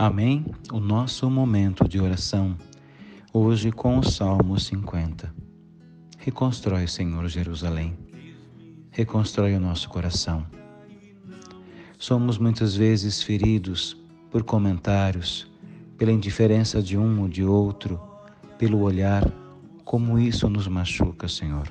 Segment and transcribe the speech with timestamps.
[0.00, 0.46] Amém?
[0.72, 2.56] O nosso momento de oração,
[3.32, 5.34] hoje com o Salmo 50.
[6.18, 7.98] Reconstrói, Senhor, Jerusalém.
[8.92, 10.46] Reconstrói o nosso coração.
[11.98, 14.00] Somos muitas vezes feridos
[14.30, 15.50] por comentários,
[15.96, 18.00] pela indiferença de um ou de outro,
[18.56, 19.28] pelo olhar,
[19.84, 21.66] como isso nos machuca, Senhor.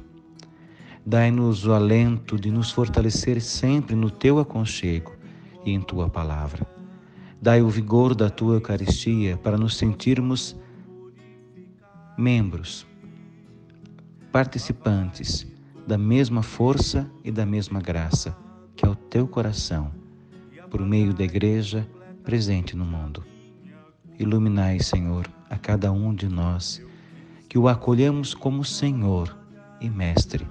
[1.05, 5.15] Dai-nos o alento de nos fortalecer sempre no teu aconchego
[5.63, 6.76] e em tua palavra
[7.39, 10.55] Dai o vigor da tua Eucaristia para nos sentirmos
[12.17, 12.87] membros,
[14.31, 15.45] participantes
[15.85, 18.35] da mesma força e da mesma graça
[18.75, 19.91] que é o teu coração,
[20.71, 21.87] por meio da Igreja
[22.23, 23.23] presente no mundo.
[24.17, 26.81] Iluminai, Senhor, a cada um de nós,
[27.47, 29.37] que o acolhemos como Senhor
[29.79, 30.47] e Mestre,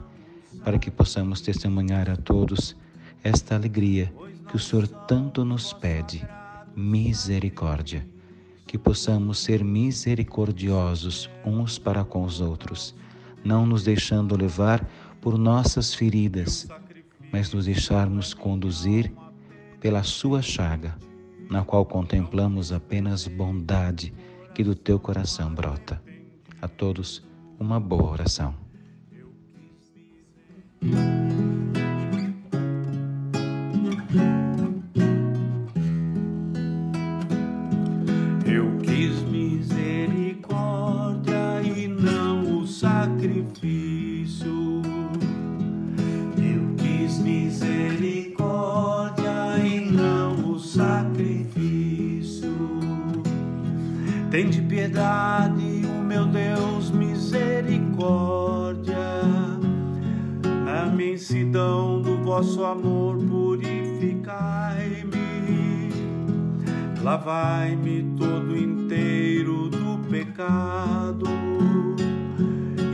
[0.62, 2.76] para que possamos testemunhar a todos
[3.24, 4.12] esta alegria
[4.48, 6.24] que o Senhor tanto nos pede
[6.76, 8.06] misericórdia.
[8.66, 12.94] Que possamos ser misericordiosos uns para com os outros,
[13.44, 14.86] não nos deixando levar
[15.20, 16.68] por nossas feridas,
[17.32, 19.12] mas nos deixarmos conduzir
[19.80, 20.96] pela Sua chaga,
[21.48, 24.12] na qual contemplamos apenas bondade
[24.54, 26.02] que do teu coração brota.
[26.60, 27.22] A todos,
[27.58, 28.54] uma boa oração.
[54.36, 58.94] Tende piedade, o meu Deus, misericórdia.
[60.62, 65.90] Na imensidão do vosso amor, purificai-me.
[67.02, 71.24] Lavai-me todo inteiro do pecado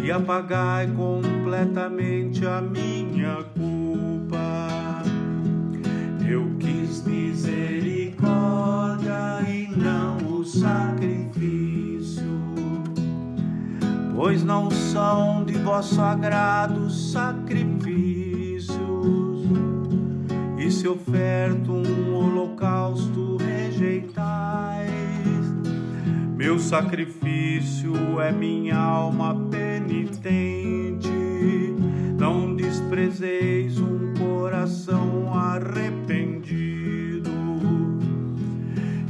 [0.02, 5.02] e apagai completamente a minha culpa.
[6.28, 11.32] Eu quis misericórdia e não o sacrifício
[14.22, 18.78] pois não são de vosso agrado sacrifícios.
[20.56, 24.88] E se oferto um holocausto rejeitais,
[26.36, 29.34] meu sacrifício é minha alma
[29.92, 31.10] penitente.
[32.18, 37.30] Não desprezeis um coração arrependido.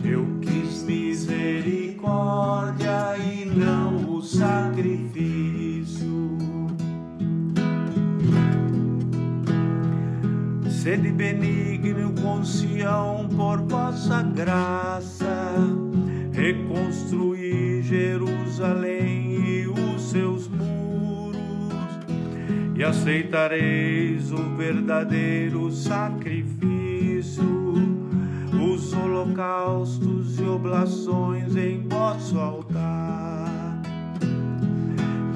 [0.04, 6.10] Eu quis misericórdia e não o sacrifício
[10.68, 15.54] Sede benigno com Sião por vossa graça,
[16.32, 19.21] reconstruir Jerusalém
[22.82, 27.44] e aceitareis o verdadeiro sacrifício,
[28.52, 33.80] os holocaustos e oblações em vosso altar.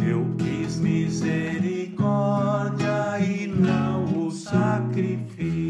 [0.04, 5.65] Eu quis misericórdia e não o sacrifício.